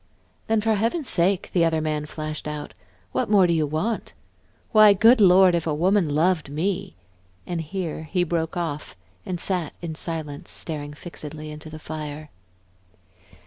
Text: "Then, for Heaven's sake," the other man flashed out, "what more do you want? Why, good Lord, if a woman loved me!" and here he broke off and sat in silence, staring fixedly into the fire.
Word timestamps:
"Then, 0.47 0.61
for 0.61 0.73
Heaven's 0.73 1.07
sake," 1.09 1.51
the 1.53 1.63
other 1.63 1.79
man 1.79 2.07
flashed 2.07 2.47
out, 2.47 2.73
"what 3.11 3.29
more 3.29 3.45
do 3.45 3.53
you 3.53 3.67
want? 3.67 4.15
Why, 4.71 4.93
good 4.95 5.21
Lord, 5.21 5.53
if 5.53 5.67
a 5.67 5.75
woman 5.75 6.09
loved 6.15 6.49
me!" 6.49 6.95
and 7.45 7.61
here 7.61 8.09
he 8.11 8.23
broke 8.23 8.57
off 8.57 8.95
and 9.27 9.39
sat 9.39 9.73
in 9.79 9.93
silence, 9.93 10.49
staring 10.49 10.93
fixedly 10.93 11.51
into 11.51 11.69
the 11.69 11.77
fire. 11.77 12.31